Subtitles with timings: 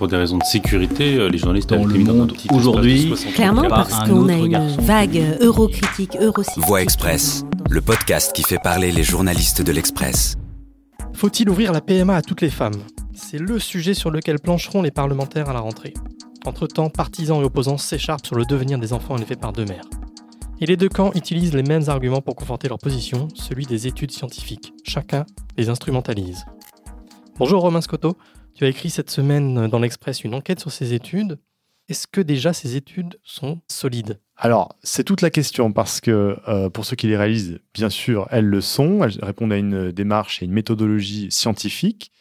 [0.00, 3.08] Pour des raisons de sécurité, euh, les journalistes Dans le monde petit espace de aujourd'hui,
[3.08, 4.80] 60 Clairement, parce qu'on a une garçon.
[4.80, 6.64] vague eurocritique, eurosceptique.
[6.64, 10.38] Voix Express, le podcast qui fait parler les journalistes de l'Express.
[11.12, 12.80] Faut-il ouvrir la PMA à toutes les femmes?
[13.12, 15.92] C'est le sujet sur lequel plancheront les parlementaires à la rentrée.
[16.46, 19.84] Entre-temps, partisans et opposants s'écharpent sur le devenir des enfants élevés par deux mères.
[20.62, 24.12] Et les deux camps utilisent les mêmes arguments pour conforter leur position, celui des études
[24.12, 24.72] scientifiques.
[24.82, 25.26] Chacun
[25.58, 26.46] les instrumentalise.
[27.40, 28.18] Bonjour Romain Scotto,
[28.54, 31.38] tu as écrit cette semaine dans l'Express une enquête sur ces études.
[31.88, 34.20] Est-ce que déjà ces études sont solides?
[34.36, 38.28] Alors, c'est toute la question parce que euh, pour ceux qui les réalisent, bien sûr,
[38.30, 39.02] elles le sont.
[39.02, 42.12] Elles répondent à une démarche et une méthodologie scientifique.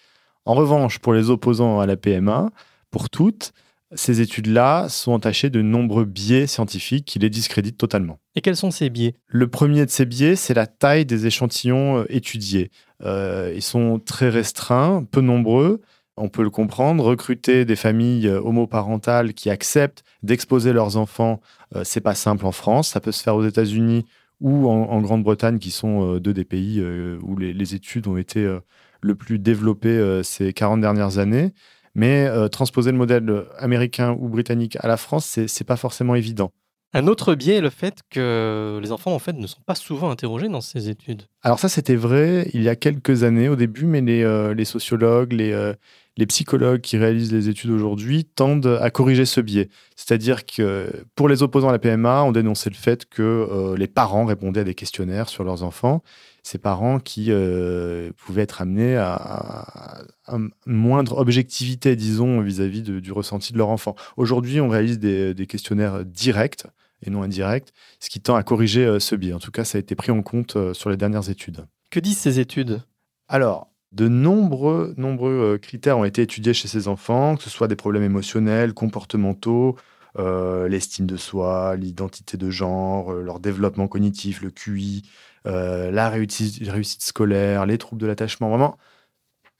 [0.45, 2.49] En revanche, pour les opposants à la PMA,
[2.89, 3.51] pour toutes,
[3.95, 8.19] ces études-là sont entachées de nombreux biais scientifiques qui les discréditent totalement.
[8.35, 9.15] Et quels sont ces biais?
[9.27, 12.71] Le premier de ces biais, c'est la taille des échantillons euh, étudiés.
[13.03, 15.81] Euh, ils sont très restreints, peu nombreux.
[16.19, 17.03] On peut le comprendre.
[17.03, 21.39] Recruter des familles euh, homoparentales qui acceptent d'exposer leurs enfants,
[21.75, 22.89] euh, c'est pas simple en France.
[22.89, 24.05] Ça peut se faire aux États-Unis
[24.41, 28.57] ou en, Grande-Bretagne, qui sont euh, deux des pays où les, les études ont été
[29.01, 31.53] le plus développées ces 40 dernières années.
[31.95, 36.53] Mais transposer le modèle américain ou britannique à la France, c'est pas forcément évident.
[36.93, 40.09] Un autre biais est le fait que les enfants en fait ne sont pas souvent
[40.09, 41.23] interrogés dans ces études.
[41.43, 45.33] Alors ça, c'était vrai il y a quelques années au début, mais les, euh, sociologues,
[45.33, 45.73] les, euh,
[46.19, 49.69] les psychologues qui réalisent les études aujourd'hui tendent à corriger ce biais.
[49.95, 53.87] C'est-à-dire que pour les opposants à la PMA, on dénonçait le fait que euh, les
[53.87, 56.03] parents répondaient à des questionnaires sur leurs enfants.
[56.43, 62.81] Ces parents qui euh, pouvaient être amenés à, à- à une moindre objectivité, disons, vis-à-vis
[62.83, 63.95] de- du ressenti de leur enfant.
[64.17, 66.65] Aujourd'hui, on réalise des, des questionnaires directs
[67.05, 67.69] et non indirects,
[68.01, 69.31] ce qui tend à corriger euh, ce biais.
[69.31, 71.65] En tout cas, ça a été pris en compte euh, sur les dernières études.
[71.91, 72.81] Que disent ces études?
[73.29, 77.67] Alors, de nombreux, nombreux euh, critères ont été étudiés chez ces enfants, que ce soit
[77.67, 79.77] des problèmes émotionnels, comportementaux,
[80.17, 85.03] euh, l'estime de soi, l'identité de genre, euh, leur développement cognitif, le QI,
[85.45, 88.49] la réussite, scolaire, les troubles de l'attachement.
[88.49, 88.77] Vraiment,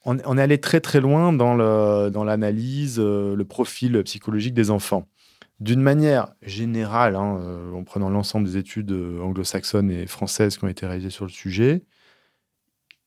[0.04, 1.54] on, est allé très très loin dans
[2.24, 5.08] l'analyse, le profil psychologique des enfants.
[5.58, 10.86] D'une manière générale, hein, en prenant l'ensemble des études anglo-saxonnes et françaises qui ont été
[10.86, 11.82] réalisées sur le sujet,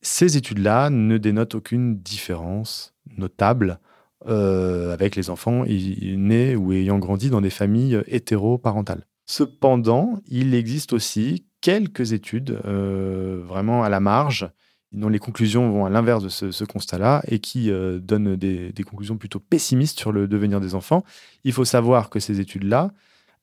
[0.04, 3.80] ces études-là ne dénotent aucune différence notable
[4.28, 9.06] euh, avec les enfants nés ou ayant grandi dans des familles hétéroparentales.
[9.26, 14.50] Cependant, il existe aussi quelques études euh, vraiment à la marge
[14.92, 19.18] dont les conclusions vont à l'inverse de ce, constat-là et qui euh, donnent des, conclusions
[19.18, 21.04] plutôt pessimistes sur le devenir des enfants.
[21.44, 22.92] Il faut savoir que ces études-là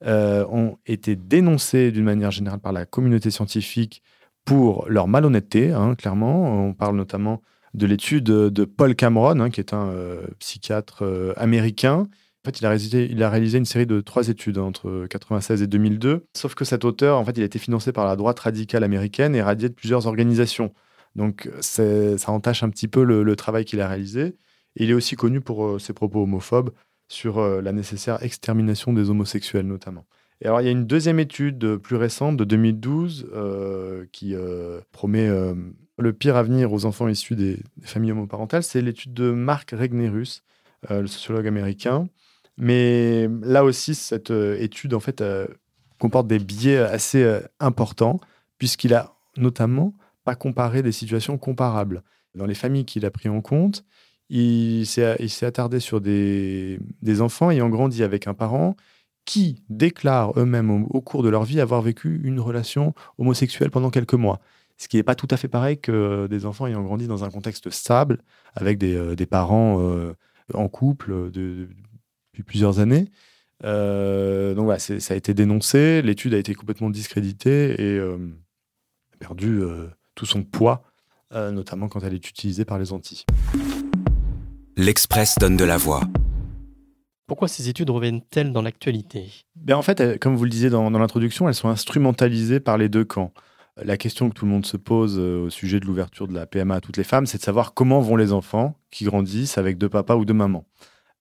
[0.03, 4.03] ont été dénoncées d'une manière générale par la communauté scientifique
[4.45, 6.67] pour leur malhonnêteté, hein, clairement.
[6.67, 7.43] On parle notamment
[7.75, 12.09] de l'étude de Paul Cameron, hein, qui est un euh, psychiatre euh, américain.
[12.43, 16.27] En fait, il a, réalisé, une série de trois études hein, entre 1996 et 2002.
[16.35, 19.35] Sauf que cet auteur, en fait, il a été financé par la droite radicale américaine
[19.35, 20.73] et radié de plusieurs organisations.
[21.17, 21.83] Donc, ça
[22.29, 24.37] entache un petit peu le, travail qu'il a réalisé.
[24.77, 26.71] Il est aussi connu pour euh, ses propos homophobes
[27.09, 30.07] sur la nécessaire extermination des homosexuels, notamment.
[30.43, 34.81] Et alors, il y a une deuxième étude plus récente de 2012 euh, qui euh,
[34.91, 35.55] promet euh,
[35.99, 38.63] le pire avenir aux enfants issus des, familles homoparentales.
[38.63, 40.43] C'est l'étude de Mark Regnerus,
[40.89, 42.09] le sociologue américain.
[42.57, 45.23] Mais là aussi, cette étude, en fait,
[45.99, 48.19] comporte des biais assez importants,
[48.57, 52.03] puisqu'il a notamment pas comparé des situations comparables.
[52.35, 53.85] Dans les familles qu'il a pris en compte,
[54.31, 56.79] il s'est attardé sur des
[57.21, 58.75] enfants ayant grandi avec un parent
[59.31, 64.15] qui déclarent eux-mêmes au, cours de leur vie avoir vécu une relation homosexuelle pendant quelques
[64.15, 64.41] mois.
[64.77, 67.31] Ce qui n'est pas tout à fait pareil que des enfants ayant grandi dans un
[67.31, 68.19] contexte stable,
[68.57, 70.15] avec des, euh, parents euh,
[70.53, 71.69] en couple de-
[72.33, 73.09] depuis plusieurs années.
[73.63, 78.17] Euh, donc voilà, ça a été dénoncé, l'étude a été complètement discréditée et euh,
[79.15, 79.87] a perdu euh,
[80.17, 80.83] tout son poids,
[81.35, 83.25] euh, notamment quand elle est utilisée par les Antilles.
[84.77, 86.01] L'Express donne de la voix.
[87.31, 89.31] Pourquoi ces études reviennent-elles dans l'actualité?
[89.55, 92.89] Ben en fait, euh, comme vous le disiez dans, l'introduction, elles sont instrumentalisées par les
[92.89, 93.33] deux camps.
[93.77, 96.47] La question que tout le monde se pose euh, au sujet de l'ouverture de la
[96.47, 99.79] PMA à toutes les femmes, c'est de savoir comment vont les enfants qui grandissent avec
[99.79, 100.67] deux papas ou deux mamans.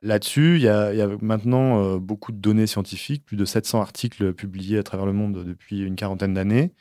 [0.01, 4.79] Là-dessus, il y, a maintenant euh, beaucoup de données scientifiques, plus de 700 articles publiés
[4.79, 6.73] à travers le monde depuis une quarantaine d'années.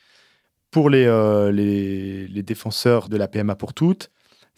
[0.71, 4.11] Pour euh, les défenseurs de la PMA pour toutes,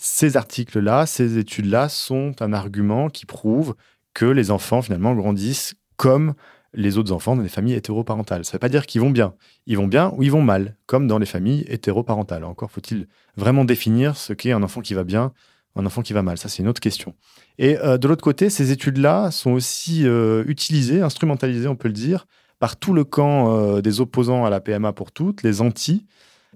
[0.03, 3.75] ces articles-là, ces études-là sont un argument qui prouve
[4.15, 6.35] que les enfants finalement grandissent comme
[6.73, 8.45] les autres enfants dans les familles hétéroparentales.
[8.45, 9.35] Ça ne veut pas dire qu'ils vont bien.
[9.67, 12.45] Ils vont bien ou ils vont mal, comme dans les familles hétéroparentales.
[12.45, 15.33] Encore faut-il vraiment définir ce qu'est un enfant qui va bien
[15.77, 17.15] un enfant qui va mal Ça, c'est une autre question.
[17.59, 21.95] Et euh, de l'autre côté, ces études-là sont aussi euh, utilisées, instrumentalisées, on peut le
[21.95, 22.27] dire,
[22.59, 26.07] par tout le camp euh, des opposants à la PMA pour toutes, les anti,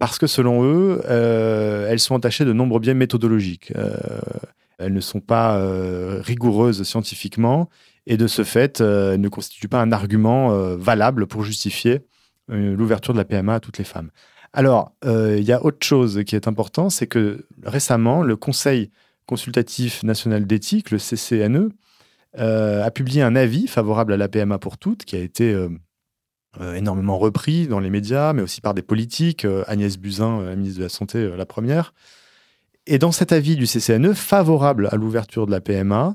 [0.01, 3.73] parce que selon eux, elles sont attachées de nombreux biais méthodologiques.
[4.85, 5.59] Elles ne sont pas
[6.21, 7.69] rigoureuses scientifiquement
[8.07, 12.01] et de ce fait, elles ne constituent pas un argument valable pour justifier
[12.49, 14.11] l'ouverture de la PMA à toutes les femmes.
[14.53, 18.91] Alors, il y a autre chose qui est important, c'est que récemment, le Conseil
[19.27, 21.71] consultatif national d'éthique, le CCNE,
[22.39, 25.69] euh, a publié un avis favorable à la PMA pour toutes, qui a été euh,
[26.61, 30.79] euh, énormément repris dans les médias, mais aussi par des politiques, Agnès Buzyn, la ministre
[30.79, 31.95] de la Santé, la première.
[32.87, 36.15] Et dans cet avis du CCNE, favorable à l'ouverture de la PMA,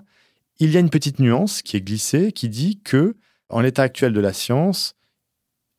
[0.59, 3.15] il y a une petite nuance qui est glissée, qui dit que,
[3.49, 4.95] en l'état actuel de la science,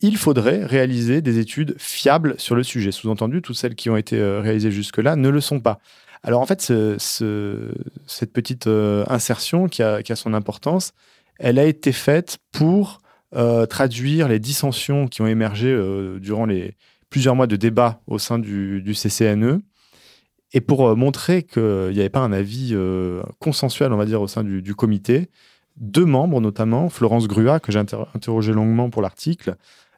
[0.01, 2.91] il faudrait réaliser des études fiables sur le sujet.
[2.91, 5.79] Sous-entendu, toutes celles qui ont été réalisées jusque-là ne le sont pas.
[6.23, 10.93] Alors en fait, cette petite euh, insertion qui a, son importance,
[11.39, 13.01] elle a été faite pour
[13.35, 16.77] euh, traduire les dissensions qui ont émergé euh, durant les
[17.09, 19.63] plusieurs mois de débat au sein du, CCNE
[20.52, 22.76] et pour montrer qu'il n'y avait pas un avis
[23.38, 25.29] consensuel, on va dire, au sein du, comité.
[25.76, 29.56] Deux membres, notamment, Florence Grua, que j'ai interrogé longuement pour l'article,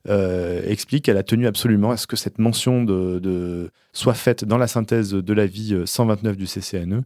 [0.09, 4.59] euh, explique qu'elle a tenu absolument à ce que cette mention de, soit faite dans
[4.59, 7.03] la synthèse de l'avis 129 euh, du CCNE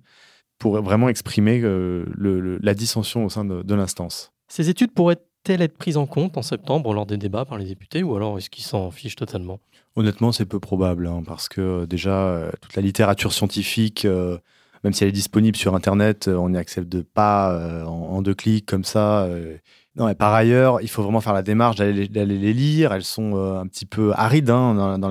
[0.59, 2.07] pour vraiment exprimer euh,
[2.63, 4.33] la dissension au sein de, l'instance.
[4.49, 4.93] Ces études
[5.47, 8.39] pourraient-elles être prises en compte en septembre lors des débats par les députés ou alors
[8.39, 9.61] est-ce qu'ils s'en fichent totalement?
[9.95, 14.07] Honnêtement, c'est peu probable hein, parce que déjà, toute la littérature scientifique
[14.85, 18.85] même si elle est disponible sur Internet, on n'y accède pas en, deux clics comme
[18.85, 19.27] ça.
[19.97, 22.93] Non, et par ailleurs, il faut vraiment faire la démarche d'aller les lire.
[22.93, 25.09] Elles sont euh, un petit peu arides hein, dans,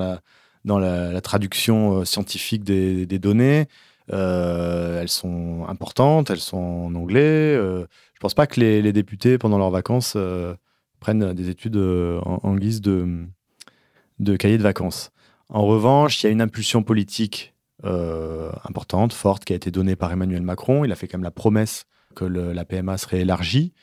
[0.80, 3.66] la, traduction euh, scientifique des, données.
[4.14, 7.56] Euh, elles sont importantes, elles sont en anglais.
[7.56, 10.18] je ne pense pas que les, députés, pendant leurs vacances,
[11.00, 13.26] prennent des études en, guise de,
[14.20, 15.12] de cahier de vacances.
[15.50, 17.54] En revanche, il y a une impulsion politique
[17.84, 20.86] importante, forte, qui a été donnée par Emmanuel Macron.
[20.86, 21.86] Il a fait quand même la promesse
[22.16, 23.74] que la PMA serait élargie.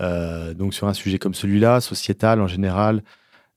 [0.00, 3.02] Euh, donc sur un sujet comme celui-là, sociétal en général,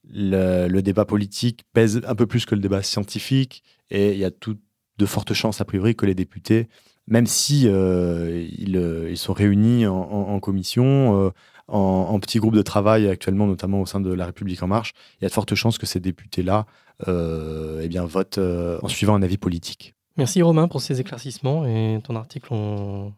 [0.10, 4.32] le, débat politique pèse un peu plus que le débat scientifique et il y a
[4.32, 4.58] tout,
[5.00, 6.68] de fortes chances a priori que les députés,
[7.08, 11.32] même si euh, euh, ils, sont réunis en, commission,
[11.68, 15.24] en, petits groupes de travail actuellement, notamment au sein de La République en marche, il
[15.24, 16.68] y a de fortes chances que ces députés-là
[17.08, 19.96] eh bien, votent en suivant un avis politique.
[20.18, 23.14] Merci Romain pour ces éclaircissements et ton article, on,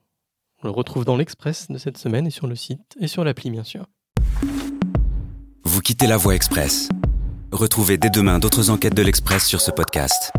[0.63, 3.49] on le retrouve dans l'Express de cette semaine et sur le site et sur l'appli
[3.49, 3.85] bien sûr.
[5.63, 6.89] Vous quittez la voie Express.
[7.51, 10.31] Retrouvez dès demain d'autres enquêtes de l'Express sur ce podcast.